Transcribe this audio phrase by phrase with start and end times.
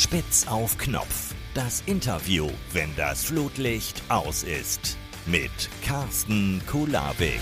[0.00, 1.34] Spitz auf Knopf.
[1.52, 4.96] Das Interview, wenn das Flutlicht aus ist.
[5.26, 5.50] Mit
[5.84, 7.38] Carsten Kulabik.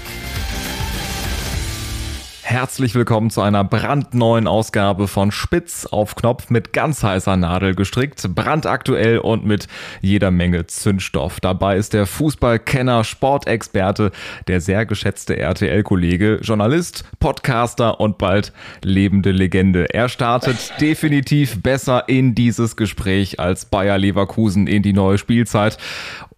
[2.51, 8.27] Herzlich willkommen zu einer brandneuen Ausgabe von Spitz auf Knopf mit ganz heißer Nadel gestrickt,
[8.35, 9.69] brandaktuell und mit
[10.01, 11.41] jeder Menge Zündstoff.
[11.41, 14.13] Dabei ist der Fußballkenner, Sportexperte,
[14.47, 19.93] der sehr geschätzte RTL-Kollege, Journalist, Podcaster und bald lebende Legende.
[19.93, 25.77] Er startet definitiv besser in dieses Gespräch als Bayer Leverkusen in die neue Spielzeit.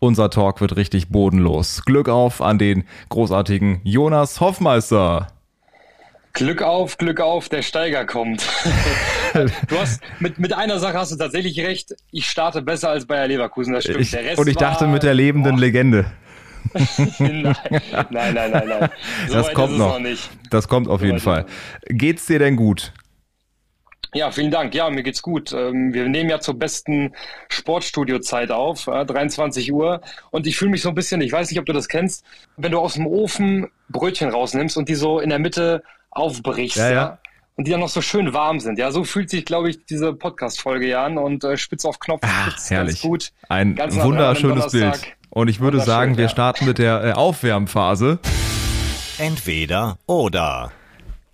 [0.00, 1.84] Unser Talk wird richtig bodenlos.
[1.84, 5.28] Glück auf an den großartigen Jonas Hoffmeister.
[6.32, 8.46] Glück auf, Glück auf, der Steiger kommt.
[9.34, 11.94] du hast mit, mit einer Sache hast du tatsächlich recht.
[12.12, 14.00] Ich starte besser als Bayer Leverkusen, das stimmt.
[14.00, 15.58] Ich, und ich dachte mit der lebenden oh.
[15.58, 16.06] Legende.
[17.18, 17.18] nein,
[18.10, 18.90] nein, nein, nein, nein.
[19.26, 19.98] So das kommt noch.
[19.98, 20.18] noch
[20.50, 21.46] das kommt auf so jeden Fall.
[21.88, 22.92] Geht's dir denn gut?
[24.12, 24.74] Ja, vielen Dank.
[24.74, 25.52] Ja, mir geht's gut.
[25.52, 27.12] Ähm, wir nehmen ja zur besten
[27.48, 30.00] Sportstudio-Zeit auf, 23 Uhr.
[30.30, 32.24] Und ich fühle mich so ein bisschen, ich weiß nicht, ob du das kennst,
[32.56, 36.76] wenn du aus dem Ofen Brötchen rausnimmst und die so in der Mitte aufbrichst.
[36.76, 37.18] Ja, ja.
[37.56, 38.78] Und die dann noch so schön warm sind.
[38.78, 42.22] Ja, so fühlt sich, glaube ich, diese Podcast-Folge ja an und äh, spitz auf Knopf.
[42.24, 43.02] Ah, herrlich.
[43.02, 43.32] gut.
[43.48, 45.02] Ein ganz wunderschönes Bild.
[45.28, 46.30] Und ich würde sagen, wir ja.
[46.30, 48.18] starten mit der äh, Aufwärmphase.
[49.18, 50.72] Entweder oder.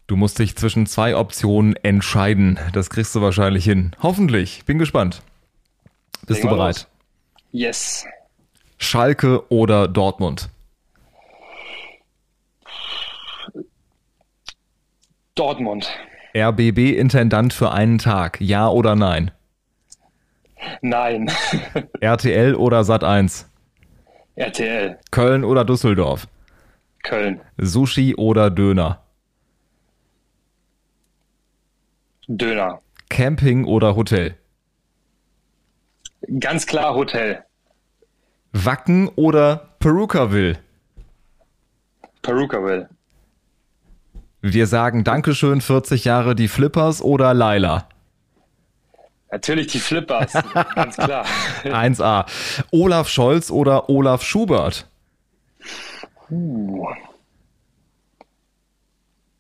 [0.09, 2.59] Du musst dich zwischen zwei Optionen entscheiden.
[2.73, 3.93] Das kriegst du wahrscheinlich hin.
[4.03, 4.65] Hoffentlich.
[4.65, 5.23] Bin gespannt.
[6.27, 6.77] Bist Legen du bereit?
[6.77, 6.87] Los.
[7.53, 8.05] Yes.
[8.79, 10.49] Schalke oder Dortmund?
[15.37, 15.89] Dortmund.
[16.35, 19.31] RBB-Intendant für einen Tag, ja oder nein?
[20.81, 21.31] Nein.
[22.01, 23.45] RTL oder Sat1?
[24.35, 24.99] RTL.
[25.11, 26.27] Köln oder Düsseldorf?
[27.03, 27.41] Köln.
[27.59, 29.03] Sushi oder Döner?
[32.27, 32.81] Döner.
[33.09, 34.37] Camping oder Hotel?
[36.41, 37.45] Ganz klar Hotel.
[38.53, 40.59] Wacken oder Perukaville?
[42.23, 42.89] Perukaville.
[44.53, 47.89] Wir sagen Dankeschön, 40 Jahre die Flippers oder Laila?
[49.33, 50.35] Natürlich die Flippers,
[50.73, 51.27] ganz klar.
[51.65, 52.27] 1a.
[52.71, 54.87] Olaf Scholz oder Olaf Schubert?
[56.31, 56.87] Uh.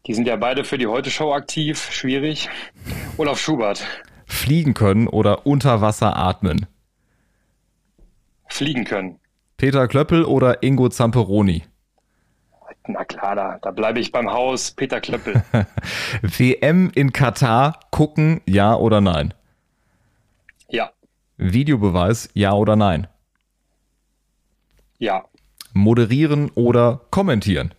[0.08, 1.92] Die sind ja beide für die Heute-Show aktiv.
[1.92, 2.48] Schwierig.
[3.16, 3.86] Olaf Schubert.
[4.26, 6.66] Fliegen können oder unter Wasser atmen?
[8.48, 9.20] Fliegen können.
[9.56, 11.62] Peter Klöppel oder Ingo Zamperoni?
[12.88, 14.70] Na klar, da, da bleibe ich beim Haus.
[14.70, 15.42] Peter Klöppel.
[16.22, 19.34] WM in Katar gucken, ja oder nein?
[20.68, 20.90] Ja.
[21.36, 23.06] Videobeweis, ja oder nein?
[24.98, 25.24] Ja.
[25.72, 27.74] Moderieren oder kommentieren?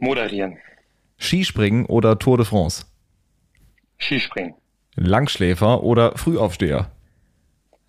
[0.00, 0.58] Moderieren.
[1.18, 2.84] Skispringen oder Tour de France?
[3.98, 4.54] Skispringen.
[4.94, 6.90] Langschläfer oder Frühaufsteher?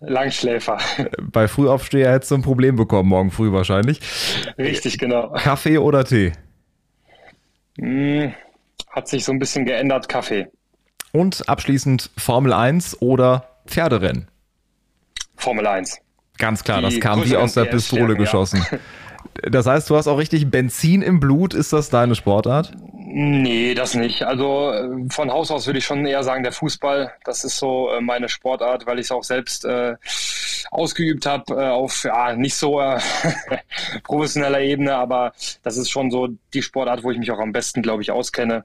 [0.00, 0.78] Langschläfer.
[1.20, 4.00] Bei Frühaufsteher hättest du ein Problem bekommen, morgen früh wahrscheinlich.
[4.58, 5.32] Richtig, genau.
[5.32, 6.32] Kaffee oder Tee?
[7.78, 8.34] Hm,
[8.90, 10.48] hat sich so ein bisschen geändert, Kaffee.
[11.12, 14.28] Und abschließend Formel 1 oder Pferderennen?
[15.36, 15.98] Formel 1.
[16.38, 18.64] Ganz klar, Die das kam wie aus der Pistole geschossen.
[18.70, 18.78] Ja.
[19.42, 21.54] Das heißt, du hast auch richtig Benzin im Blut.
[21.54, 22.72] Ist das deine Sportart?
[23.12, 24.22] Nee, das nicht.
[24.22, 27.90] Also äh, von Haus aus würde ich schon eher sagen, der Fußball, das ist so
[27.90, 29.96] äh, meine Sportart, weil ich es auch selbst äh,
[30.70, 32.98] ausgeübt habe äh, auf ja, nicht so äh,
[34.04, 35.32] professioneller Ebene, aber
[35.62, 38.64] das ist schon so die Sportart, wo ich mich auch am besten, glaube ich, auskenne.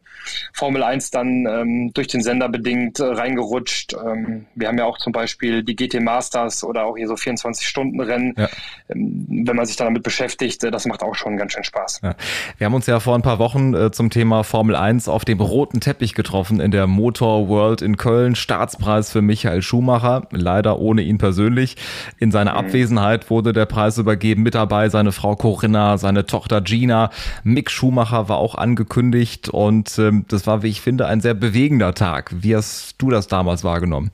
[0.53, 3.93] Formel 1 dann ähm, durch den Sender bedingt äh, reingerutscht.
[3.93, 8.33] Ähm, wir haben ja auch zum Beispiel die GT Masters oder auch hier so 24-Stunden-Rennen.
[8.37, 8.49] Ja.
[8.89, 12.01] Ähm, wenn man sich damit beschäftigt, äh, das macht auch schon ganz schön Spaß.
[12.03, 12.15] Ja.
[12.57, 15.23] Wir haben uns ja vor ein paar Wochen äh, zum Thema Thema Formel 1 auf
[15.23, 18.33] dem roten Teppich getroffen in der Motor World in Köln.
[18.35, 21.75] Staatspreis für Michael Schumacher, leider ohne ihn persönlich.
[22.19, 22.57] In seiner mhm.
[22.57, 24.43] Abwesenheit wurde der Preis übergeben.
[24.43, 27.09] Mit dabei seine Frau Corinna, seine Tochter Gina.
[27.43, 31.93] Mick Schumacher war auch angekündigt und ähm, das war, wie ich finde, ein sehr bewegender
[31.93, 32.31] Tag.
[32.35, 34.11] Wie hast du das damals wahrgenommen?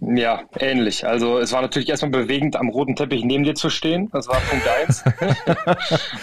[0.00, 1.06] Ja, ähnlich.
[1.06, 4.08] Also es war natürlich erstmal bewegend, am roten Teppich neben dir zu stehen.
[4.12, 5.04] Das war Punkt eins.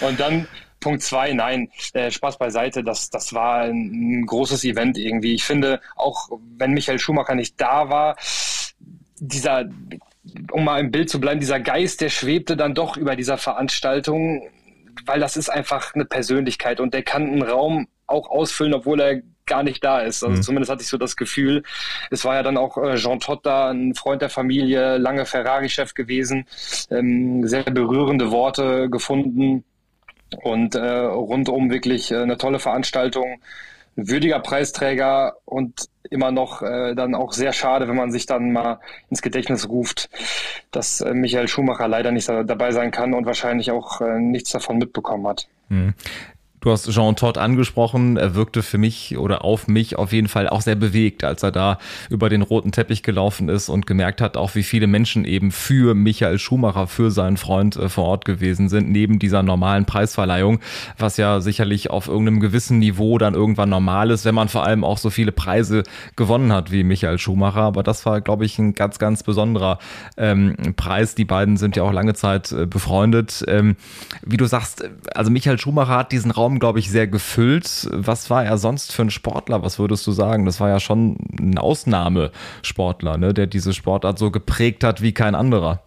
[0.00, 0.48] und dann
[0.80, 5.34] Punkt zwei, nein, äh, Spaß beiseite, das, das war ein, ein großes Event irgendwie.
[5.34, 8.16] Ich finde, auch wenn Michael Schumacher nicht da war,
[9.18, 9.64] dieser,
[10.52, 14.48] um mal im Bild zu bleiben, dieser Geist, der schwebte dann doch über dieser Veranstaltung,
[15.06, 19.22] weil das ist einfach eine Persönlichkeit und der kann einen Raum auch ausfüllen, obwohl er
[19.46, 20.22] gar nicht da ist.
[20.22, 20.42] Also mhm.
[20.42, 21.62] zumindest hatte ich so das Gefühl.
[22.10, 25.94] Es war ja dann auch äh, Jean Todt da, ein Freund der Familie, lange Ferrari-Chef
[25.94, 26.46] gewesen,
[26.90, 29.64] ähm, sehr berührende Worte gefunden
[30.42, 33.40] und äh, rundum wirklich äh, eine tolle Veranstaltung.
[33.98, 38.52] Ein würdiger Preisträger und immer noch äh, dann auch sehr schade, wenn man sich dann
[38.52, 38.80] mal
[39.10, 40.08] ins Gedächtnis ruft,
[40.70, 44.78] dass äh, Michael Schumacher leider nicht dabei sein kann und wahrscheinlich auch äh, nichts davon
[44.78, 45.48] mitbekommen hat.
[45.68, 45.94] Mhm.
[46.60, 48.16] Du hast Jean Todt angesprochen.
[48.16, 51.52] Er wirkte für mich oder auf mich auf jeden Fall auch sehr bewegt, als er
[51.52, 51.78] da
[52.10, 55.94] über den roten Teppich gelaufen ist und gemerkt hat, auch wie viele Menschen eben für
[55.94, 60.58] Michael Schumacher, für seinen Freund äh, vor Ort gewesen sind, neben dieser normalen Preisverleihung,
[60.96, 64.82] was ja sicherlich auf irgendeinem gewissen Niveau dann irgendwann normal ist, wenn man vor allem
[64.82, 65.84] auch so viele Preise
[66.16, 67.60] gewonnen hat wie Michael Schumacher.
[67.60, 69.78] Aber das war, glaube ich, ein ganz, ganz besonderer
[70.16, 71.14] ähm, Preis.
[71.14, 73.44] Die beiden sind ja auch lange Zeit äh, befreundet.
[73.46, 73.76] Ähm,
[74.22, 77.88] wie du sagst, also Michael Schumacher hat diesen Raum Raum, glaube ich, sehr gefüllt.
[77.92, 79.62] Was war er sonst für ein Sportler?
[79.62, 80.46] Was würdest du sagen?
[80.46, 83.34] Das war ja schon ein Ausnahmesportler, ne?
[83.34, 85.82] der diese Sportart so geprägt hat wie kein anderer.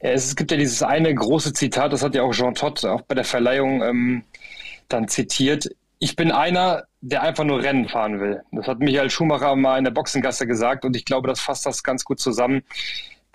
[0.00, 3.14] Es gibt ja dieses eine große Zitat, das hat ja auch Jean Todt auch bei
[3.14, 4.24] der Verleihung ähm,
[4.88, 5.70] dann zitiert.
[6.00, 8.42] Ich bin einer, der einfach nur Rennen fahren will.
[8.50, 11.84] Das hat Michael Schumacher mal in der Boxengasse gesagt und ich glaube, das fasst das
[11.84, 12.62] ganz gut zusammen.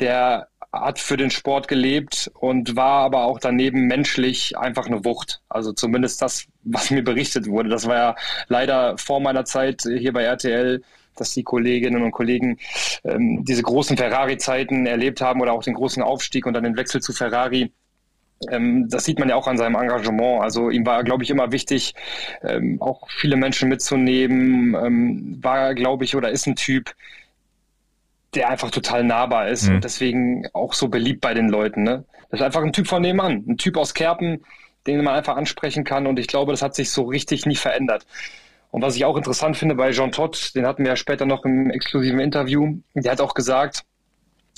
[0.01, 0.50] Der
[0.81, 5.41] hat für den Sport gelebt und war aber auch daneben menschlich einfach eine Wucht.
[5.50, 7.69] Also zumindest das, was mir berichtet wurde.
[7.69, 8.15] Das war ja
[8.47, 10.81] leider vor meiner Zeit hier bei RTL,
[11.15, 12.57] dass die Kolleginnen und Kollegen
[13.03, 17.01] ähm, diese großen Ferrari-Zeiten erlebt haben oder auch den großen Aufstieg und dann den Wechsel
[17.01, 17.71] zu Ferrari.
[18.51, 20.44] Ähm, das sieht man ja auch an seinem Engagement.
[20.44, 21.95] Also ihm war, glaube ich, immer wichtig,
[22.44, 24.75] ähm, auch viele Menschen mitzunehmen.
[24.75, 26.94] Ähm, war, glaube ich, oder ist ein Typ,
[28.35, 29.75] der einfach total nahbar ist mhm.
[29.75, 31.83] und deswegen auch so beliebt bei den Leuten.
[31.83, 32.06] Ne?
[32.29, 34.44] Das ist einfach ein Typ von nebenan, ein Typ aus Kerpen,
[34.85, 38.06] den man einfach ansprechen kann und ich glaube, das hat sich so richtig nie verändert.
[38.71, 41.45] Und was ich auch interessant finde bei Jean Todt, den hatten wir ja später noch
[41.45, 43.85] im exklusiven Interview, der hat auch gesagt,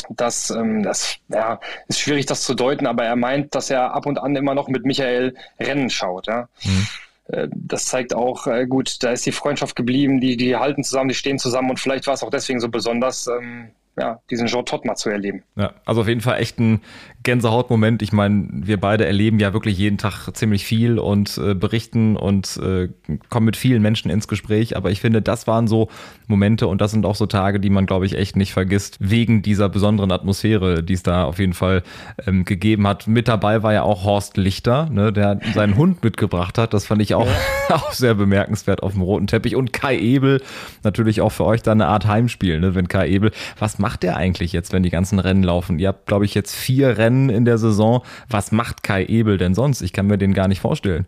[0.09, 4.05] dass ähm, das ja, ist schwierig, das zu deuten, aber er meint, dass er ab
[4.05, 6.27] und an immer noch mit Michael Rennen schaut.
[6.27, 6.47] Ja.
[6.63, 6.87] Mhm.
[7.29, 11.09] Äh, das zeigt auch, äh, gut, da ist die Freundschaft geblieben, die, die halten zusammen,
[11.09, 14.65] die stehen zusammen und vielleicht war es auch deswegen so besonders, ähm, ja, diesen Jean
[14.65, 15.43] Todt mal zu erleben.
[15.57, 16.81] Ja, also auf jeden Fall echt ein
[17.23, 18.01] Gänsehautmoment.
[18.01, 22.57] Ich meine, wir beide erleben ja wirklich jeden Tag ziemlich viel und äh, berichten und
[22.63, 22.87] äh,
[23.29, 24.77] kommen mit vielen Menschen ins Gespräch.
[24.77, 25.89] Aber ich finde, das waren so
[26.27, 29.41] Momente und das sind auch so Tage, die man, glaube ich, echt nicht vergisst, wegen
[29.41, 31.83] dieser besonderen Atmosphäre, die es da auf jeden Fall
[32.25, 33.05] ähm, gegeben hat.
[33.05, 36.73] Mit dabei war ja auch Horst Lichter, ne, der seinen Hund mitgebracht hat.
[36.73, 37.75] Das fand ich auch, ja.
[37.75, 39.57] auch sehr bemerkenswert auf dem roten Teppich.
[39.57, 40.41] Und Kai Ebel,
[40.83, 44.17] natürlich auch für euch da eine Art Heimspiel, ne, wenn Kai Ebel, was macht der
[44.17, 45.79] eigentlich jetzt, wenn die ganzen Rennen laufen?
[45.79, 48.03] Ihr habt, glaube ich, jetzt vier Rennen Rennen in der Saison.
[48.29, 49.81] Was macht Kai Ebel denn sonst?
[49.81, 51.05] Ich kann mir den gar nicht vorstellen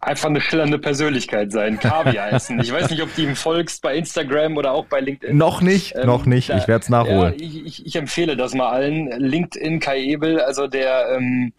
[0.00, 2.60] einfach eine schillernde Persönlichkeit sein, Kaviar essen.
[2.60, 5.36] Ich weiß nicht, ob du ihm folgst bei Instagram oder auch bei LinkedIn.
[5.36, 6.50] Noch nicht, ähm, noch nicht.
[6.50, 7.34] Da, ich werde es nachholen.
[7.38, 9.10] Ja, ich, ich, ich, empfehle das mal allen.
[9.18, 11.52] LinkedIn Kai Ebel, also der ähm,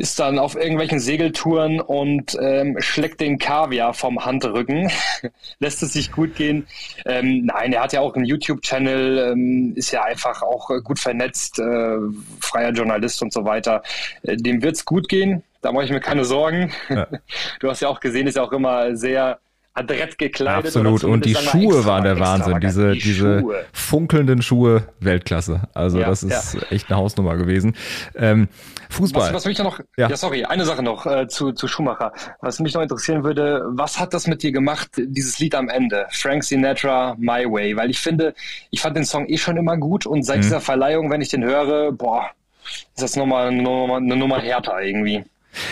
[0.00, 4.90] ist dann auf irgendwelchen Segeltouren und ähm, schlägt den Kaviar vom Handrücken.
[5.58, 6.66] Lässt es sich gut gehen.
[7.04, 10.98] Ähm, nein, er hat ja auch einen YouTube-Channel, ähm, ist ja einfach auch äh, gut
[10.98, 11.98] vernetzt, äh,
[12.40, 13.82] freier Journalist und so weiter.
[14.22, 15.42] Äh, dem wird's gut gehen.
[15.60, 16.72] Da mache ich mir keine Sorgen.
[16.88, 17.06] Ja.
[17.60, 19.38] Du hast ja auch gesehen, ist ja auch immer sehr
[19.74, 20.66] adrett gekleidet.
[20.66, 21.04] Absolut.
[21.04, 22.60] Und die Schuhe waren der Wahnsinn.
[22.60, 23.64] Diese, die diese Schuhe.
[23.72, 25.62] funkelnden Schuhe, Weltklasse.
[25.74, 26.60] Also ja, das ist ja.
[26.70, 27.76] echt eine Hausnummer gewesen.
[28.16, 28.48] Ähm,
[28.90, 29.28] Fußball.
[29.28, 30.08] Was, was mich noch, ja.
[30.08, 30.16] ja.
[30.16, 32.12] sorry, eine Sache noch äh, zu, zu Schumacher.
[32.40, 36.06] Was mich noch interessieren würde, was hat das mit dir gemacht, dieses Lied am Ende?
[36.10, 37.76] Frank Sinatra, My Way.
[37.76, 38.34] Weil ich finde,
[38.70, 40.42] ich fand den Song eh schon immer gut und seit mhm.
[40.42, 42.30] dieser Verleihung, wenn ich den höre, boah,
[42.64, 45.24] ist das nochmal Nummer, eine Nummer härter irgendwie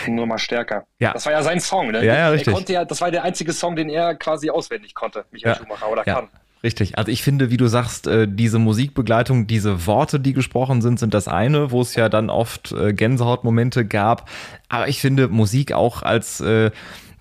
[0.07, 0.85] nur mal stärker.
[0.99, 1.13] Ja.
[1.13, 2.05] Das war ja sein Song, ne?
[2.05, 2.47] Ja, ja, richtig.
[2.47, 5.59] Er konnte ja, das war der einzige Song, den er quasi auswendig konnte, Michael ja.
[5.59, 6.15] Schumacher, oder ja.
[6.15, 6.29] kann.
[6.61, 6.97] Richtig.
[6.97, 11.13] Also ich finde, wie du sagst, äh, diese Musikbegleitung, diese Worte, die gesprochen sind, sind
[11.13, 14.29] das eine, wo es ja dann oft äh, Gänsehautmomente gab.
[14.67, 16.71] Aber ich finde Musik auch als äh,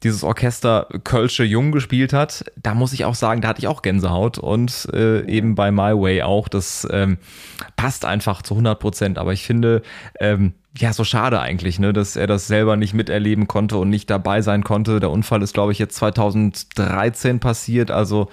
[0.03, 3.83] dieses Orchester Kölsche Jung gespielt hat, da muss ich auch sagen, da hatte ich auch
[3.83, 6.49] Gänsehaut und äh, eben bei My Way auch.
[6.49, 7.19] Das ähm,
[7.77, 9.19] passt einfach zu 100 Prozent.
[9.19, 9.83] Aber ich finde,
[10.21, 14.09] ähm, ja, so schade eigentlich, ne, dass er das selber nicht miterleben konnte und nicht
[14.11, 15.01] dabei sein konnte.
[15.01, 18.29] Der Unfall ist, glaube ich, jetzt 2013 passiert, also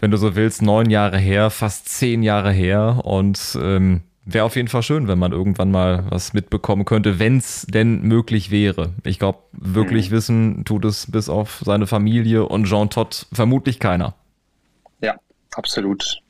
[0.00, 3.00] wenn du so willst, neun Jahre her, fast zehn Jahre her.
[3.04, 7.38] Und ähm, wäre auf jeden Fall schön, wenn man irgendwann mal was mitbekommen könnte, wenn
[7.38, 8.90] es denn möglich wäre.
[9.04, 10.14] Ich glaube, wirklich mhm.
[10.14, 14.14] wissen tut es bis auf seine Familie und Jean Todt vermutlich keiner.
[15.00, 15.14] Ja,
[15.54, 16.20] absolut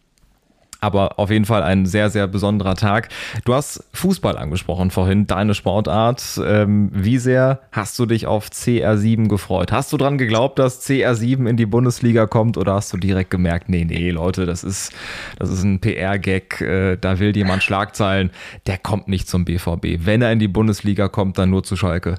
[0.81, 3.09] aber auf jeden Fall ein sehr, sehr besonderer Tag.
[3.45, 6.41] Du hast Fußball angesprochen vorhin, deine Sportart.
[6.45, 9.73] Ähm, wie sehr hast du dich auf CR7 gefreut?
[9.73, 13.69] Hast du dran geglaubt, dass CR7 in die Bundesliga kommt oder hast du direkt gemerkt,
[13.69, 14.93] nee, nee, Leute, das ist,
[15.39, 18.31] das ist ein PR-Gag, äh, da will jemand Schlagzeilen,
[18.67, 20.05] der kommt nicht zum BVB.
[20.05, 22.17] Wenn er in die Bundesliga kommt, dann nur zu Schalke.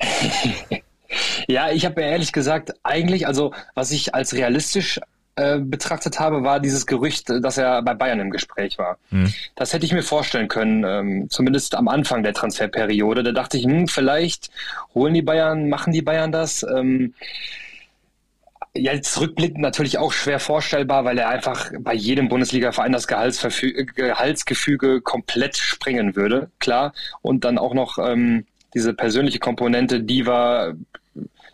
[1.48, 5.00] Ja, ich habe ehrlich gesagt eigentlich, also was ich als realistisch
[5.36, 8.96] äh, betrachtet habe, war dieses Gerücht, dass er bei Bayern im Gespräch war.
[9.10, 9.32] Mhm.
[9.54, 13.22] Das hätte ich mir vorstellen können, ähm, zumindest am Anfang der Transferperiode.
[13.22, 14.50] Da dachte ich, hm, vielleicht
[14.94, 16.62] holen die Bayern, machen die Bayern das.
[16.62, 17.14] Ähm,
[18.78, 25.56] Jetzt rückblickend natürlich auch schwer vorstellbar, weil er einfach bei jedem Bundesliga-Verein das Gehaltsgefüge komplett
[25.56, 26.92] springen würde, klar.
[27.22, 30.74] Und dann auch noch ähm, diese persönliche Komponente, die war,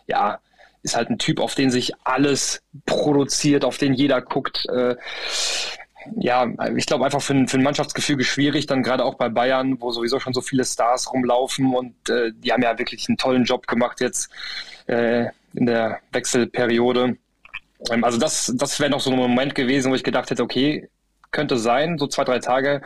[0.07, 0.39] ja,
[0.83, 4.67] ist halt ein Typ, auf den sich alles produziert, auf den jeder guckt.
[4.67, 4.95] Äh,
[6.17, 9.79] ja, ich glaube einfach für ein, für ein Mannschaftsgefüge schwierig, dann gerade auch bei Bayern,
[9.79, 13.45] wo sowieso schon so viele Stars rumlaufen und äh, die haben ja wirklich einen tollen
[13.45, 14.29] Job gemacht jetzt
[14.87, 17.17] äh, in der Wechselperiode.
[17.89, 20.89] Ähm, also das, das wäre noch so ein Moment gewesen, wo ich gedacht hätte, okay,
[21.31, 22.81] könnte sein, so zwei, drei Tage.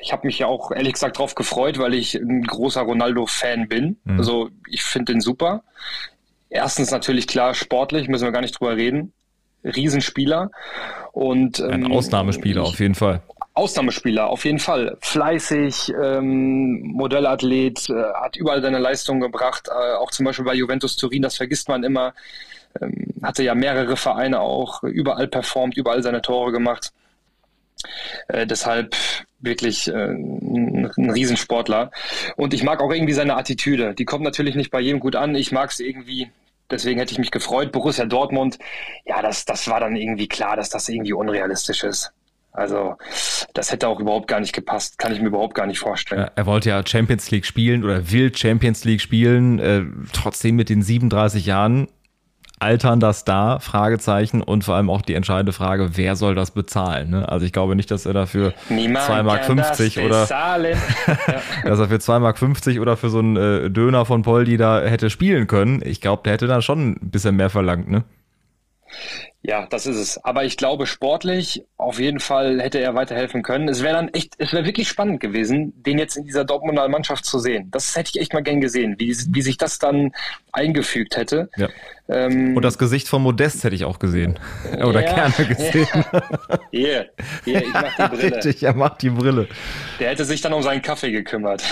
[0.00, 3.98] Ich habe mich ja auch ehrlich gesagt drauf gefreut, weil ich ein großer Ronaldo-Fan bin.
[4.04, 4.18] Mhm.
[4.18, 5.64] Also ich finde den super.
[6.50, 9.12] Erstens natürlich klar, sportlich, müssen wir gar nicht drüber reden.
[9.64, 10.50] Riesenspieler.
[11.12, 13.22] Und, Ein ähm, Ausnahmespieler ich, auf jeden Fall.
[13.54, 14.96] Ausnahmespieler, auf jeden Fall.
[15.00, 20.96] Fleißig, ähm, Modellathlet, äh, hat überall seine Leistung gebracht, äh, auch zum Beispiel bei Juventus
[20.96, 22.14] Turin, das vergisst man immer.
[22.80, 26.92] Ähm, hatte ja mehrere Vereine auch, überall performt, überall seine Tore gemacht.
[28.28, 28.94] Äh, deshalb
[29.40, 31.90] wirklich äh, ein, Riesensportler.
[32.36, 33.94] Und ich mag auch irgendwie seine Attitüde.
[33.94, 35.34] Die kommt natürlich nicht bei jedem gut an.
[35.34, 36.30] Ich mag es irgendwie.
[36.70, 37.72] Deswegen hätte ich mich gefreut.
[37.72, 38.58] Borussia Dortmund,
[39.06, 42.12] ja, das, das war dann irgendwie klar, dass das irgendwie unrealistisch ist.
[42.52, 42.96] Also
[43.54, 46.28] das hätte auch überhaupt gar nicht gepasst, kann ich mir überhaupt gar nicht vorstellen.
[46.34, 50.82] Er wollte ja Champions League spielen oder will Champions League spielen, äh, trotzdem mit den
[50.82, 51.88] 37 Jahren
[52.60, 57.10] alternder Star, Fragezeichen und vor allem auch die entscheidende Frage, wer soll das bezahlen?
[57.10, 57.28] Ne?
[57.28, 60.22] Also ich glaube nicht, dass er dafür 2,50 Mark 50 oder
[61.64, 64.80] dass er für 2,50 Mark 50 oder für so einen äh, Döner von Poldi da
[64.80, 65.82] hätte spielen können.
[65.84, 68.04] Ich glaube, der hätte da schon ein bisschen mehr verlangt, ne?
[69.42, 70.24] Ja, das ist es.
[70.24, 73.68] Aber ich glaube, sportlich auf jeden Fall hätte er weiterhelfen können.
[73.68, 77.24] Es wäre dann echt, es wäre wirklich spannend gewesen, den jetzt in dieser Dortmunder Mannschaft
[77.24, 77.70] zu sehen.
[77.70, 80.10] Das hätte ich echt mal gern gesehen, wie, wie sich das dann
[80.50, 81.48] eingefügt hätte.
[81.56, 81.68] Ja.
[82.08, 84.40] Ähm, Und das Gesicht von Modest hätte ich auch gesehen.
[84.84, 85.86] Oder ja, gerne gesehen.
[86.72, 87.06] Hier,
[87.44, 88.36] hier, ich mach die Brille.
[88.36, 89.48] Richtig, er macht die Brille.
[90.00, 91.62] Der hätte sich dann um seinen Kaffee gekümmert.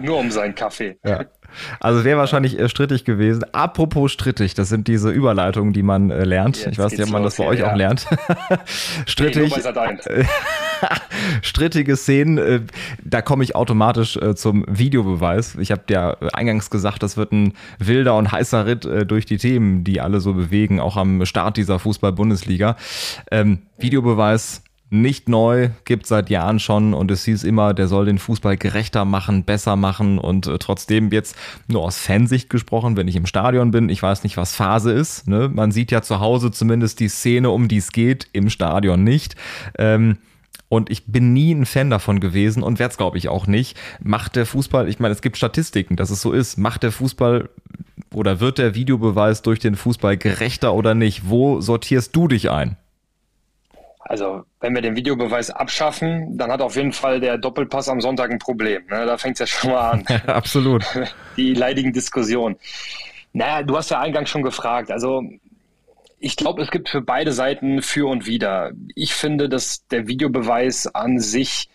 [0.00, 0.96] Nur um seinen Kaffee.
[1.04, 1.24] Ja.
[1.80, 3.44] Also wäre wahrscheinlich äh, strittig gewesen.
[3.52, 6.58] Apropos strittig, das sind diese Überleitungen, die man äh, lernt.
[6.58, 7.70] Jetzt ich weiß nicht, ob man das bei euch ja.
[7.70, 8.06] auch lernt.
[9.06, 9.54] strittig.
[9.56, 10.24] Nee,
[11.42, 12.60] strittige Szenen, äh,
[13.02, 15.56] da komme ich automatisch äh, zum Videobeweis.
[15.56, 19.38] Ich habe ja eingangs gesagt, das wird ein wilder und heißer Ritt äh, durch die
[19.38, 22.76] Themen, die alle so bewegen, auch am Start dieser Fußball-Bundesliga.
[23.30, 28.18] Ähm, Videobeweis nicht neu, gibt seit Jahren schon und es hieß immer, der soll den
[28.18, 31.34] Fußball gerechter machen, besser machen und äh, trotzdem jetzt
[31.66, 35.26] nur aus Fansicht gesprochen, wenn ich im Stadion bin, ich weiß nicht, was Phase ist.
[35.26, 35.48] Ne?
[35.48, 39.34] Man sieht ja zu Hause zumindest die Szene, um die es geht, im Stadion nicht.
[39.78, 40.18] Ähm,
[40.68, 43.78] und ich bin nie ein Fan davon gewesen und werde es, glaube ich, auch nicht.
[44.02, 47.48] Macht der Fußball, ich meine, es gibt Statistiken, dass es so ist, macht der Fußball
[48.12, 51.30] oder wird der Videobeweis durch den Fußball gerechter oder nicht?
[51.30, 52.76] Wo sortierst du dich ein?
[54.12, 58.30] Also, wenn wir den Videobeweis abschaffen, dann hat auf jeden Fall der Doppelpass am Sonntag
[58.30, 58.82] ein Problem.
[58.90, 59.06] Ne?
[59.06, 60.06] Da fängt es ja schon mal an.
[60.26, 60.84] absolut.
[61.38, 62.56] Die leidigen Diskussionen.
[63.32, 64.90] Naja, du hast ja eingangs schon gefragt.
[64.90, 65.22] Also,
[66.18, 68.72] ich glaube, es gibt für beide Seiten für und wider.
[68.94, 71.70] Ich finde, dass der Videobeweis an sich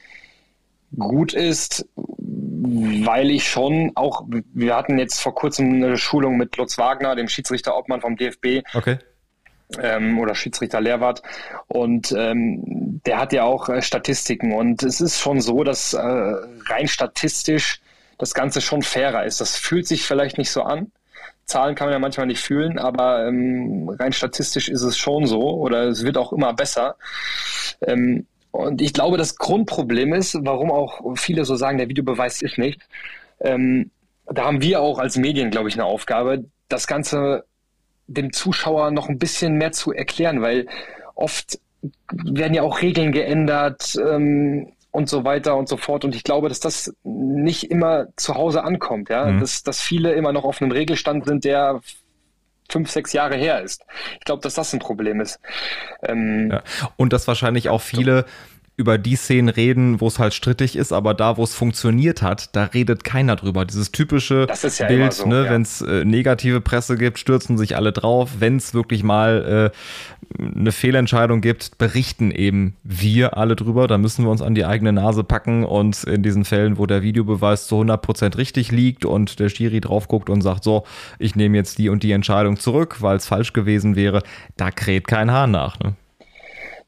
[0.96, 6.78] gut ist, weil ich schon auch, wir hatten jetzt vor kurzem eine Schulung mit Lutz
[6.78, 8.62] Wagner, dem Schiedsrichter Obmann vom DFB.
[8.76, 9.00] Okay
[9.80, 11.22] ähm, oder Schiedsrichter Lehrwart.
[11.68, 14.54] Und ähm, der hat ja auch äh, Statistiken.
[14.54, 17.82] Und es ist schon so, dass äh, rein statistisch
[18.18, 19.42] das Ganze schon fairer ist.
[19.42, 20.92] Das fühlt sich vielleicht nicht so an.
[21.46, 25.42] Zahlen kann man ja manchmal nicht fühlen, aber ähm, rein statistisch ist es schon so
[25.42, 26.98] oder es wird auch immer besser.
[27.82, 32.58] Ähm, und ich glaube, das Grundproblem ist, warum auch viele so sagen, der Videobeweis ist
[32.58, 32.82] nicht.
[33.40, 33.92] Ähm,
[34.26, 37.46] da haben wir auch als Medien, glaube ich, eine Aufgabe, das Ganze
[38.08, 40.68] dem Zuschauer noch ein bisschen mehr zu erklären, weil
[41.16, 41.60] oft
[42.12, 46.06] werden ja auch Regeln geändert ähm, und so weiter und so fort.
[46.06, 49.40] Und ich glaube, dass das nicht immer zu Hause ankommt, ja, mhm.
[49.40, 51.82] dass, dass viele immer noch auf einem Regelstand sind, der
[52.70, 53.86] fünf, sechs Jahre her ist.
[54.20, 55.40] Ich glaube, dass das ein Problem ist.
[56.02, 56.64] Ähm, ja.
[56.98, 58.26] Und dass wahrscheinlich auch viele
[58.78, 62.56] über die Szenen reden, wo es halt strittig ist, aber da, wo es funktioniert hat,
[62.56, 63.66] da redet keiner drüber.
[63.66, 65.50] Dieses typische ja Bild, so, ne, ja.
[65.50, 68.36] wenn es äh, negative Presse gibt, stürzen sich alle drauf.
[68.38, 73.88] Wenn es wirklich mal äh, eine Fehlentscheidung gibt, berichten eben wir alle drüber.
[73.88, 77.02] Da müssen wir uns an die eigene Nase packen und in diesen Fällen, wo der
[77.02, 80.84] Videobeweis zu 100% richtig liegt und der Schiri drauf guckt und sagt, so,
[81.18, 84.22] ich nehme jetzt die und die Entscheidung zurück, weil es falsch gewesen wäre,
[84.56, 85.80] da kräht kein Hahn nach.
[85.80, 85.96] Ne?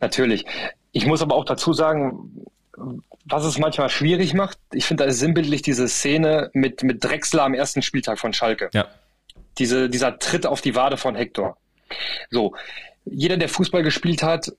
[0.01, 0.45] Natürlich.
[0.91, 2.45] Ich muss aber auch dazu sagen,
[3.25, 7.43] was es manchmal schwierig macht, ich finde da ist sinnbildlich diese Szene mit, mit Drexler
[7.43, 8.69] am ersten Spieltag von Schalke.
[8.73, 8.87] Ja.
[9.57, 11.57] Diese, dieser Tritt auf die Wade von Hector.
[12.29, 12.55] So,
[13.05, 14.51] jeder, der Fußball gespielt hat,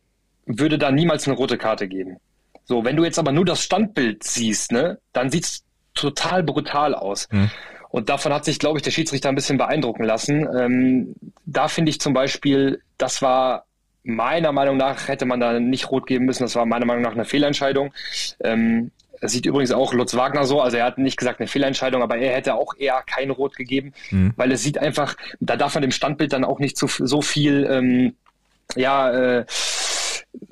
[0.47, 2.19] würde da niemals eine rote Karte geben.
[2.65, 6.95] So, wenn du jetzt aber nur das Standbild siehst, ne, dann sieht es total brutal
[6.95, 7.29] aus.
[7.31, 7.51] Hm.
[7.89, 10.49] Und davon hat sich, glaube ich, der Schiedsrichter ein bisschen beeindrucken lassen.
[10.57, 13.65] Ähm, da finde ich zum Beispiel, das war
[14.03, 16.43] meiner Meinung nach, hätte man da nicht rot geben müssen.
[16.43, 17.93] Das war meiner Meinung nach eine Fehlentscheidung.
[18.43, 18.91] Ähm,
[19.21, 20.63] das sieht übrigens auch Lutz Wagner so.
[20.63, 23.93] Also er hat nicht gesagt eine Fehlentscheidung, aber er hätte auch eher kein Rot gegeben,
[24.11, 24.33] Mhm.
[24.37, 27.69] weil es sieht einfach, da darf man dem Standbild dann auch nicht zu, so viel,
[27.71, 28.15] ähm,
[28.77, 29.45] ja, äh,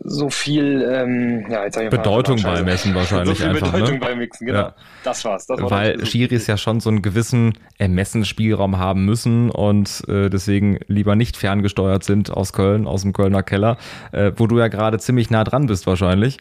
[0.01, 2.63] so viel ähm, ja, jetzt ich Bedeutung Scheiße.
[2.65, 4.01] beimessen wahrscheinlich so viel einfach, Bedeutung ne?
[4.01, 4.59] beimixen, genau.
[4.59, 4.75] Ja.
[5.05, 5.47] Das war's.
[5.47, 10.31] Das war Weil das- Schiris ja schon so einen gewissen Ermessensspielraum haben müssen und äh,
[10.31, 13.77] deswegen lieber nicht ferngesteuert sind aus Köln, aus dem Kölner Keller,
[14.13, 16.39] äh, wo du ja gerade ziemlich nah dran bist wahrscheinlich.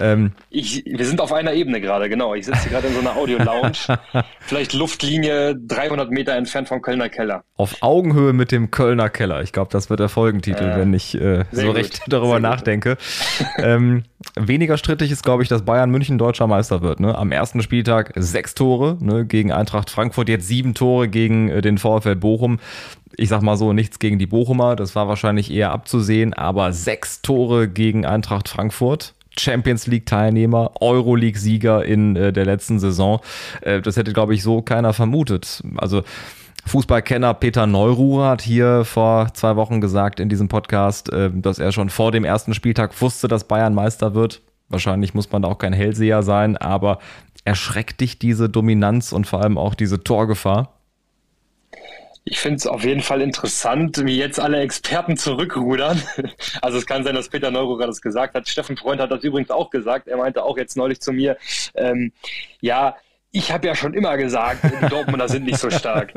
[0.00, 2.34] Ähm, Ich, wir sind auf einer Ebene gerade, genau.
[2.34, 3.98] Ich sitze hier gerade in so einer Audio-Lounge.
[4.40, 7.44] Vielleicht Luftlinie 300 Meter entfernt vom Kölner Keller.
[7.56, 9.42] auf Augenhöhe mit dem Kölner Keller.
[9.42, 12.40] Ich glaube, das wird der Folgentitel, Äh, wenn ich äh, so gut, recht darüber sehr
[12.40, 12.96] nachdenke.
[13.58, 14.04] ähm,
[14.36, 17.00] weniger strittig ist, glaube ich, dass Bayern München deutscher Meister wird.
[17.00, 17.16] Ne?
[17.16, 21.78] Am ersten Spieltag sechs Tore ne, gegen Eintracht Frankfurt, jetzt sieben Tore gegen äh, den
[21.78, 22.58] VfL Bochum.
[23.16, 27.20] Ich sag mal so, nichts gegen die Bochumer, das war wahrscheinlich eher abzusehen, aber sechs
[27.22, 29.14] Tore gegen Eintracht Frankfurt.
[29.38, 33.20] Champions League Teilnehmer, Euroleague Sieger in äh, der letzten Saison.
[33.60, 35.62] Äh, das hätte, glaube ich, so keiner vermutet.
[35.76, 36.02] Also
[36.66, 41.72] Fußballkenner Peter Neuruhr hat hier vor zwei Wochen gesagt in diesem Podcast, äh, dass er
[41.72, 44.42] schon vor dem ersten Spieltag wusste, dass Bayern Meister wird.
[44.68, 46.98] Wahrscheinlich muss man da auch kein Hellseher sein, aber
[47.44, 50.77] erschreckt dich diese Dominanz und vor allem auch diese Torgefahr?
[52.30, 56.02] Ich finde es auf jeden Fall interessant, wie jetzt alle Experten zurückrudern.
[56.60, 58.48] Also es kann sein, dass Peter Neururer das gesagt hat.
[58.48, 60.08] Steffen Freund hat das übrigens auch gesagt.
[60.08, 61.36] Er meinte auch jetzt neulich zu mir,
[61.74, 62.12] ähm,
[62.60, 62.96] ja,
[63.30, 66.12] ich habe ja schon immer gesagt, die Dortmunder sind nicht so stark.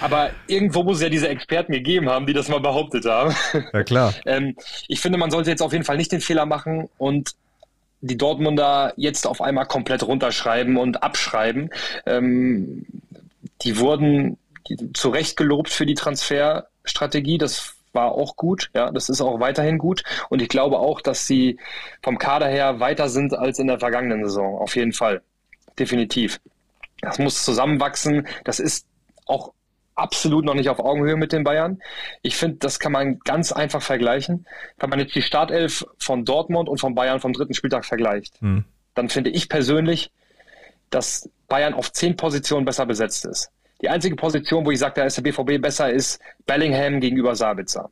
[0.00, 3.34] Aber irgendwo muss es ja diese Experten gegeben haben, die das mal behauptet haben.
[3.72, 4.14] Ja klar.
[4.26, 4.56] Ähm,
[4.86, 7.34] ich finde, man sollte jetzt auf jeden Fall nicht den Fehler machen und
[8.00, 11.70] die Dortmunder jetzt auf einmal komplett runterschreiben und abschreiben.
[12.06, 12.86] Ähm,
[13.62, 14.38] die wurden
[14.94, 17.38] zu Recht gelobt für die Transferstrategie.
[17.38, 18.70] Das war auch gut.
[18.74, 20.02] Ja, das ist auch weiterhin gut.
[20.28, 21.58] Und ich glaube auch, dass sie
[22.02, 24.58] vom Kader her weiter sind als in der vergangenen Saison.
[24.58, 25.22] Auf jeden Fall.
[25.78, 26.40] Definitiv.
[27.00, 28.26] Das muss zusammenwachsen.
[28.44, 28.86] Das ist
[29.26, 29.52] auch
[29.94, 31.80] absolut noch nicht auf Augenhöhe mit den Bayern.
[32.22, 34.46] Ich finde, das kann man ganz einfach vergleichen.
[34.78, 38.64] Wenn man jetzt die Startelf von Dortmund und von Bayern vom dritten Spieltag vergleicht, Hm.
[38.94, 40.12] dann finde ich persönlich,
[40.90, 43.50] dass Bayern auf zehn Positionen besser besetzt ist.
[43.80, 47.90] Die einzige Position, wo ich sage, da ist der BVB besser, ist Bellingham gegenüber Sabitzer.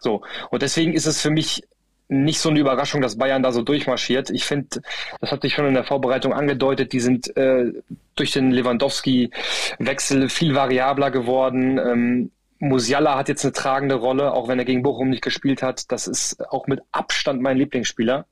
[0.00, 0.22] So.
[0.50, 1.62] Und deswegen ist es für mich
[2.08, 4.30] nicht so eine Überraschung, dass Bayern da so durchmarschiert.
[4.30, 4.80] Ich finde,
[5.20, 7.72] das hat sich schon in der Vorbereitung angedeutet, die sind äh,
[8.16, 11.78] durch den Lewandowski-Wechsel viel variabler geworden.
[11.78, 15.92] Ähm, Musiala hat jetzt eine tragende Rolle, auch wenn er gegen Bochum nicht gespielt hat.
[15.92, 18.26] Das ist auch mit Abstand mein Lieblingsspieler.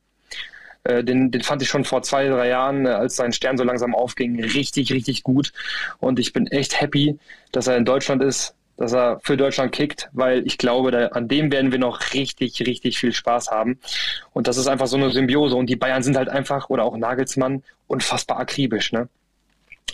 [0.87, 3.65] Äh, Den, den fand ich schon vor zwei, drei Jahren, äh, als sein Stern so
[3.65, 5.53] langsam aufging, richtig, richtig gut.
[5.99, 7.19] Und ich bin echt happy,
[7.53, 11.29] dass er in Deutschland ist, dass er für Deutschland kickt, weil ich glaube, da, an
[11.29, 13.79] dem werden wir noch richtig, richtig viel Spaß haben.
[14.35, 15.57] Und das ist einfach so eine Symbiose.
[15.57, 18.93] Und die Bayern sind halt einfach, oder auch Nagelsmann, unfassbar akribisch.
[18.93, 19.09] Ne?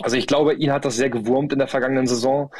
[0.01, 2.51] Also ich glaube, ihn hat das sehr gewurmt in der vergangenen Saison.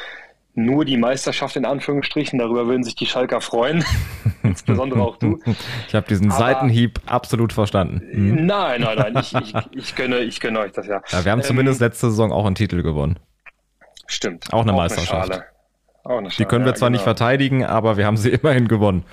[0.56, 3.84] Nur die Meisterschaft in Anführungsstrichen, darüber würden sich die Schalker freuen.
[4.44, 5.40] Insbesondere auch du.
[5.88, 8.00] Ich habe diesen Aber- Seitenhieb absolut verstanden.
[8.10, 8.46] Hm.
[8.46, 11.02] Nein, nein, nein, ich, ich, ich, gönne, ich gönne euch das ja.
[11.08, 13.18] Ja, wir haben Ähm, zumindest letzte Saison auch einen Titel gewonnen.
[14.06, 14.52] Stimmt.
[14.52, 15.28] Auch eine Meisterschaft.
[15.32, 15.44] Schale.
[16.04, 17.16] Auch eine Die können wir ja, zwar nicht genau.
[17.16, 19.04] verteidigen, aber wir haben sie immerhin gewonnen.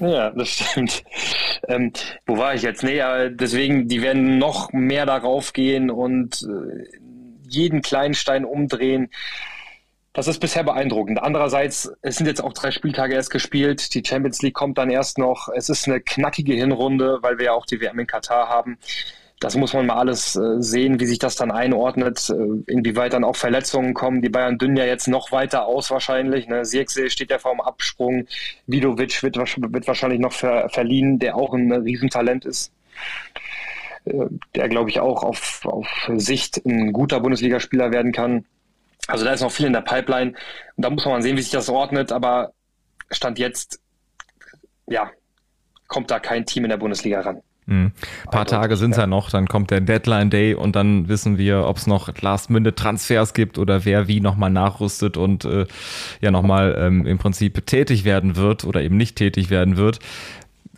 [0.00, 1.04] Ja, das stimmt.
[1.68, 1.92] Ähm,
[2.26, 2.82] wo war ich jetzt?
[2.82, 6.98] Nee, ja, deswegen, die werden noch mehr darauf gehen und äh,
[7.48, 9.08] jeden kleinen Stein umdrehen.
[10.12, 11.22] Das ist bisher beeindruckend.
[11.22, 13.94] Andererseits, es sind jetzt auch drei Spieltage erst gespielt.
[13.94, 15.48] Die Champions League kommt dann erst noch.
[15.54, 18.76] Es ist eine knackige Hinrunde, weil wir ja auch die WM in Katar haben.
[19.38, 23.24] Das muss man mal alles äh, sehen, wie sich das dann einordnet, äh, inwieweit dann
[23.24, 24.20] auch Verletzungen kommen.
[24.20, 26.46] Die Bayern dünnen ja jetzt noch weiter aus wahrscheinlich.
[26.48, 26.64] Ne?
[26.64, 28.26] Sirkse steht ja vorm Absprung.
[28.66, 32.72] Vidovic wird, wird wahrscheinlich noch ver verliehen, der auch ein Riesentalent ist.
[34.04, 38.44] äh, der glaube ich auch auf, auf Sicht ein guter Bundesligaspieler werden kann.
[39.10, 40.32] Also da ist noch viel in der Pipeline
[40.76, 42.52] und da muss man sehen, wie sich das ordnet, aber
[43.10, 43.80] Stand jetzt,
[44.86, 45.10] ja,
[45.88, 47.42] kommt da kein Team in der Bundesliga ran.
[47.66, 47.92] Mhm.
[48.26, 51.38] Ein paar Tage sind es ja noch, dann kommt der Deadline Day und dann wissen
[51.38, 55.66] wir, ob es noch Last-Minute-Transfers gibt oder wer wie nochmal nachrüstet und äh,
[56.20, 60.00] ja nochmal ähm, im Prinzip tätig werden wird oder eben nicht tätig werden wird.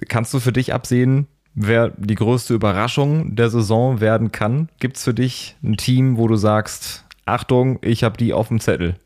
[0.08, 4.68] Kannst du für dich absehen, wer die größte Überraschung der Saison werden kann?
[4.80, 8.60] Gibt es für dich ein Team, wo du sagst, Achtung, ich habe die auf dem
[8.60, 8.96] Zettel?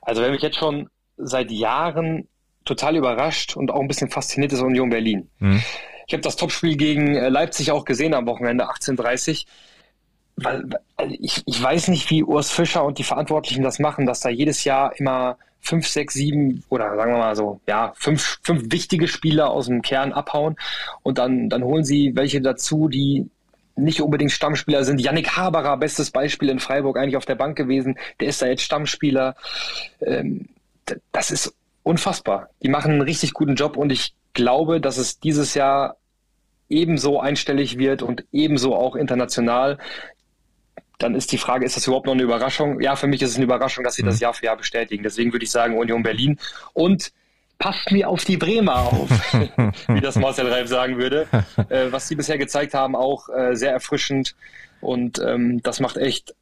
[0.00, 2.28] Also wer mich jetzt schon seit Jahren
[2.64, 5.28] total überrascht und auch ein bisschen fasziniert ist Union Berlin.
[5.38, 5.62] Mhm.
[6.06, 9.46] Ich habe das Topspiel gegen äh, Leipzig auch gesehen am Wochenende 18:30.
[10.36, 10.64] Weil,
[10.96, 14.30] weil ich, ich weiß nicht, wie Urs Fischer und die Verantwortlichen das machen, dass da
[14.30, 19.06] jedes Jahr immer fünf, sechs, sieben oder sagen wir mal so, ja, fünf, fünf wichtige
[19.08, 20.56] Spieler aus dem Kern abhauen
[21.02, 23.30] und dann, dann holen sie welche dazu, die
[23.76, 25.00] nicht unbedingt Stammspieler sind.
[25.00, 28.62] Yannick Haberer, bestes Beispiel in Freiburg, eigentlich auf der Bank gewesen, der ist da jetzt
[28.62, 29.36] Stammspieler.
[30.00, 30.48] Ähm,
[31.12, 32.50] das ist unfassbar.
[32.62, 35.96] Die machen einen richtig guten Job und ich glaube, dass es dieses Jahr
[36.68, 39.78] ebenso einstellig wird und ebenso auch international.
[40.98, 42.80] Dann ist die Frage, ist das überhaupt noch eine Überraschung?
[42.80, 44.06] Ja, für mich ist es eine Überraschung, dass sie mhm.
[44.06, 45.02] das Jahr für Jahr bestätigen.
[45.02, 46.38] Deswegen würde ich sagen Union Berlin
[46.72, 47.12] und
[47.62, 49.08] passt mir auf die Bremer auf,
[49.88, 51.28] wie das Marcel Reif sagen würde.
[51.68, 54.34] Äh, was sie bisher gezeigt haben, auch äh, sehr erfrischend
[54.80, 56.34] und ähm, das macht echt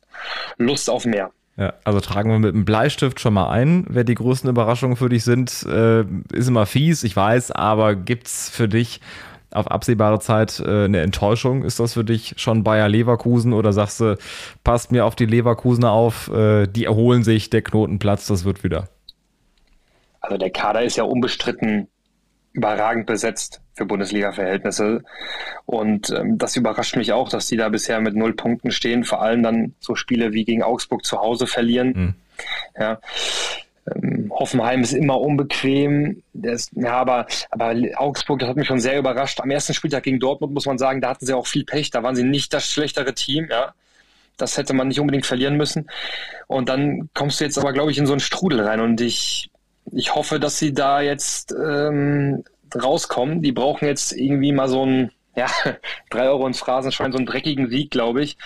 [0.56, 1.30] Lust auf mehr.
[1.58, 5.10] Ja, also tragen wir mit einem Bleistift schon mal ein, wer die größten Überraschungen für
[5.10, 5.62] dich sind.
[5.64, 9.02] Äh, ist immer fies, ich weiß, aber gibt es für dich
[9.50, 11.64] auf absehbare Zeit äh, eine Enttäuschung?
[11.64, 14.16] Ist das für dich schon Bayer Leverkusen oder sagst du,
[14.64, 18.88] passt mir auf die Leverkusener auf, äh, die erholen sich, der Knotenplatz, das wird wieder?
[20.20, 21.88] Also der Kader ist ja unbestritten
[22.52, 25.02] überragend besetzt für Bundesliga-Verhältnisse.
[25.66, 29.22] Und ähm, das überrascht mich auch, dass die da bisher mit null Punkten stehen, vor
[29.22, 31.92] allem dann so Spiele wie gegen Augsburg zu Hause verlieren.
[31.94, 32.14] Mhm.
[32.78, 33.00] Ja.
[33.94, 36.22] Ähm, Hoffenheim ist immer unbequem.
[36.32, 39.40] Das, ja, aber, aber Augsburg, das hat mich schon sehr überrascht.
[39.40, 41.90] Am ersten Spieltag gegen Dortmund muss man sagen, da hatten sie auch viel Pech.
[41.90, 43.74] Da waren sie nicht das schlechtere Team, ja.
[44.36, 45.88] Das hätte man nicht unbedingt verlieren müssen.
[46.46, 48.80] Und dann kommst du jetzt aber, glaube ich, in so einen Strudel rein.
[48.80, 49.50] Und ich
[49.92, 53.42] ich hoffe, dass sie da jetzt ähm, rauskommen.
[53.42, 55.48] Die brauchen jetzt irgendwie mal so einen, ja,
[56.10, 58.36] drei Euro ins Phrasenschwein, so einen dreckigen Sieg, glaube ich.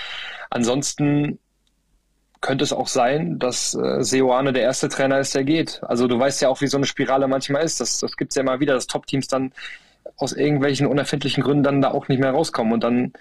[0.50, 1.38] Ansonsten
[2.40, 5.80] könnte es auch sein, dass äh, Seoane der erste Trainer ist, der geht.
[5.82, 7.80] Also du weißt ja auch, wie so eine Spirale manchmal ist.
[7.80, 9.52] Das, das gibt es ja immer wieder, dass Top-Teams dann
[10.18, 13.14] aus irgendwelchen unerfindlichen Gründen dann da auch nicht mehr rauskommen und dann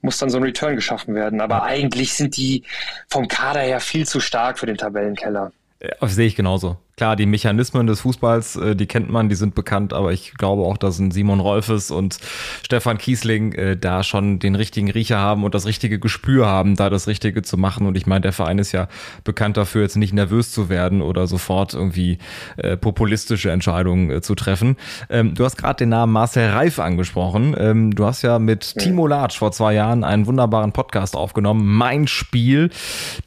[0.00, 1.40] muss dann so ein Return geschaffen werden.
[1.40, 2.62] Aber eigentlich sind die
[3.08, 5.52] vom Kader her viel zu stark für den Tabellenkeller.
[5.82, 9.54] Ja, sehe ich genauso klar, die Mechanismen des Fußballs, äh, die kennt man, die sind
[9.54, 12.18] bekannt, aber ich glaube auch, dass ein Simon Rolfes und
[12.62, 16.90] Stefan Kiesling äh, da schon den richtigen Riecher haben und das richtige Gespür haben, da
[16.90, 17.86] das Richtige zu machen.
[17.86, 18.86] Und ich meine, der Verein ist ja
[19.24, 22.18] bekannt dafür, jetzt nicht nervös zu werden oder sofort irgendwie
[22.58, 24.76] äh, populistische Entscheidungen äh, zu treffen.
[25.08, 27.56] Ähm, du hast gerade den Namen Marcel Reif angesprochen.
[27.58, 28.74] Ähm, du hast ja mit.
[28.76, 32.68] Timo Latsch vor zwei Jahren einen wunderbaren Podcast aufgenommen, Mein Spiel,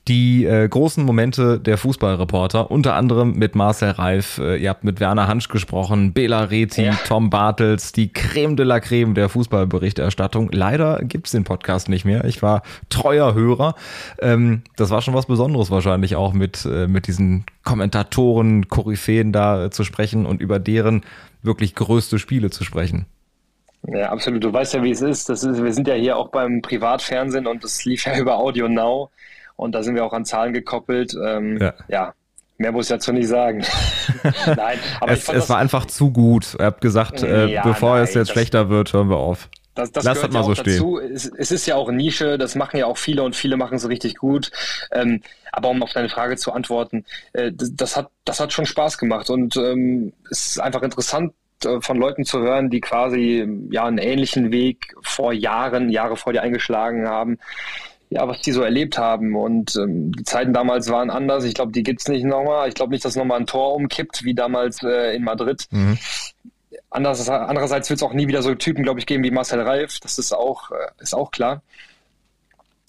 [0.07, 4.99] die äh, großen Momente der Fußballreporter, unter anderem mit Marcel Reif, äh, ihr habt mit
[4.99, 6.99] Werner Hansch gesprochen, Bela Reti, ja.
[7.07, 10.51] Tom Bartels, die Creme de la Creme der Fußballberichterstattung.
[10.51, 12.25] Leider gibt es den Podcast nicht mehr.
[12.25, 13.75] Ich war treuer Hörer.
[14.19, 19.63] Ähm, das war schon was Besonderes wahrscheinlich auch mit, äh, mit diesen Kommentatoren, Koryphäen da
[19.63, 21.05] äh, zu sprechen und über deren
[21.41, 23.05] wirklich größte Spiele zu sprechen.
[23.87, 24.43] Ja, absolut.
[24.43, 25.29] Du weißt ja, wie es ist.
[25.29, 25.63] Das ist.
[25.63, 29.09] Wir sind ja hier auch beim Privatfernsehen und das lief ja über Audio Now
[29.55, 31.15] und da sind wir auch an Zahlen gekoppelt.
[31.25, 31.73] Ähm, ja.
[31.87, 32.13] ja.
[32.57, 33.63] Mehr muss ich dazu nicht sagen.
[34.45, 36.55] nein, aber es, es war einfach zu gut.
[36.59, 39.49] Ihr habt gesagt, äh, ja, bevor nein, es jetzt schlechter wird, hören wir auf.
[39.75, 40.99] Das, das Lass gehört das mal ja so dazu.
[40.99, 41.15] stehen.
[41.15, 43.89] Es, es, ist ja auch Nische, das machen ja auch viele und viele machen es
[43.89, 44.51] richtig gut.
[44.91, 48.67] Ähm, aber um auf deine Frage zu antworten, äh, das, das, hat, das hat schon
[48.67, 51.33] Spaß gemacht und ähm, es ist einfach interessant,
[51.65, 56.33] äh, von Leuten zu hören, die quasi ja einen ähnlichen Weg vor Jahren, Jahre vor
[56.33, 57.39] dir eingeschlagen haben
[58.13, 59.35] ja, was die so erlebt haben.
[59.35, 61.43] Und ähm, die Zeiten damals waren anders.
[61.43, 62.67] Ich glaube, die gibt es nicht nochmal.
[62.69, 65.67] Ich glaube nicht, dass nochmal ein Tor umkippt, wie damals äh, in Madrid.
[65.71, 65.97] Mhm.
[66.89, 69.99] Anders, andererseits wird es auch nie wieder so Typen, glaube ich, geben wie Marcel Reif.
[69.99, 71.63] Das ist auch, äh, ist auch klar.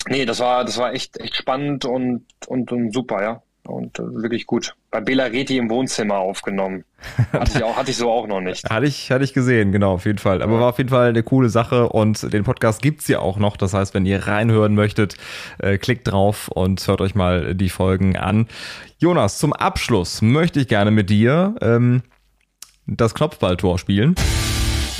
[0.06, 4.02] Nee, das war, das war echt, echt spannend und, und, und super, ja und äh,
[4.02, 4.74] wirklich gut.
[4.90, 6.84] Bei Bela Reti im Wohnzimmer aufgenommen.
[7.32, 8.64] Hatte ich, auch, hatte ich so auch noch nicht.
[8.70, 10.42] hatte, ich, hatte ich gesehen, genau, auf jeden Fall.
[10.42, 10.60] Aber ja.
[10.60, 13.56] war auf jeden Fall eine coole Sache und den Podcast gibt's ja auch noch.
[13.56, 15.16] Das heißt, wenn ihr reinhören möchtet,
[15.58, 18.46] äh, klickt drauf und hört euch mal die Folgen an.
[18.98, 22.02] Jonas, zum Abschluss möchte ich gerne mit dir ähm,
[22.86, 24.14] das Knopfballtor spielen.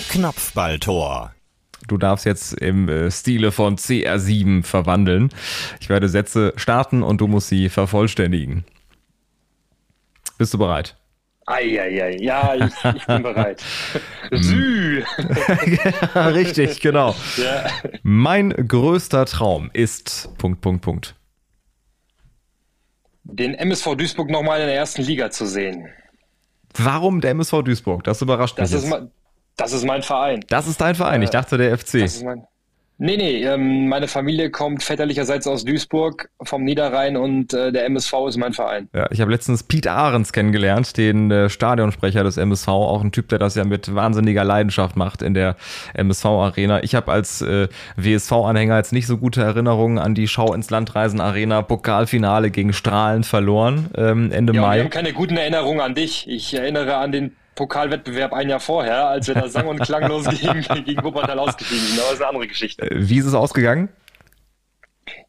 [0.08, 1.33] Knopfballtor
[1.86, 5.30] Du darfst jetzt im äh, Stile von CR7 verwandeln.
[5.80, 8.64] Ich werde Sätze starten und du musst sie vervollständigen.
[10.38, 10.96] Bist du bereit?
[11.46, 13.62] Eieiei, ja, ich, ich bin bereit.
[14.32, 15.02] Sü!
[16.14, 17.14] ja, richtig, genau.
[17.36, 17.66] Ja.
[18.02, 20.30] Mein größter Traum ist.
[20.38, 21.14] Punkt, Punkt, Punkt.
[23.24, 25.88] Den MSV Duisburg nochmal in der ersten Liga zu sehen.
[26.76, 28.04] Warum der MSV Duisburg?
[28.04, 28.84] Das überrascht das mich.
[28.84, 28.90] Ist
[29.56, 30.40] das ist mein Verein.
[30.48, 31.22] Das ist dein Verein.
[31.22, 32.00] Ich äh, dachte der FC.
[32.00, 32.46] Das ist mein,
[32.96, 38.12] Nee, nee, ähm, meine Familie kommt väterlicherseits aus Duisburg vom Niederrhein und äh, der MSV
[38.28, 38.88] ist mein Verein.
[38.94, 43.28] Ja, ich habe letztens Pete Ahrens kennengelernt, den äh, Stadionsprecher des MSV, auch ein Typ,
[43.30, 45.56] der das ja mit wahnsinniger Leidenschaft macht in der
[45.94, 46.84] MSV-Arena.
[46.84, 47.44] Ich habe als
[47.96, 53.90] WSV-Anhänger jetzt nicht so gute Erinnerungen an die Schau ins Landreisen-Arena Pokalfinale gegen Strahlen verloren
[53.96, 54.76] ähm, Ende ja, Mai.
[54.76, 56.28] Wir haben keine guten Erinnerungen an dich.
[56.28, 60.84] Ich erinnere an den Pokalwettbewerb ein Jahr vorher, als wir da sang- und klanglos gegen,
[60.84, 61.98] gegen Wuppertal ausgeschieden sind.
[61.98, 62.90] Aber das ist eine andere Geschichte.
[62.90, 63.88] Äh, wie ist es ausgegangen?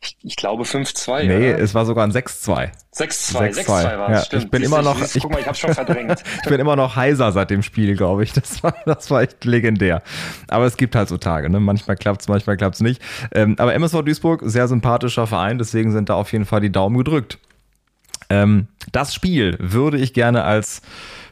[0.02, 1.24] Ich, ich glaube 5-2.
[1.24, 1.60] Nee, oder?
[1.60, 2.70] es war sogar ein 6-2.
[2.96, 4.44] 6-2, 6-2 war es, ja, stimmt.
[4.44, 6.24] Ich bin immer noch, ich, guck mal, ich hab's schon verdrängt.
[6.44, 8.32] ich bin immer noch heiser seit dem Spiel, glaube ich.
[8.34, 10.02] Das war, das war echt legendär.
[10.48, 11.60] Aber es gibt halt so Tage, ne?
[11.60, 13.02] Manchmal klappt's, manchmal klappt's nicht.
[13.34, 16.98] Ähm, aber MSV Duisburg, sehr sympathischer Verein, deswegen sind da auf jeden Fall die Daumen
[16.98, 17.40] gedrückt.
[18.30, 20.82] Ähm, das Spiel würde ich gerne als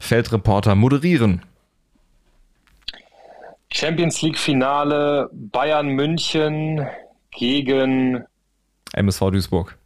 [0.04, 1.42] Feldreporter moderieren.
[3.72, 6.86] Champions League Finale Bayern München
[7.32, 8.26] gegen
[8.94, 9.78] MSV Duisburg.